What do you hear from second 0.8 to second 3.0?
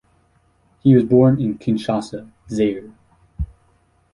was born in Kinshasa, Zaire.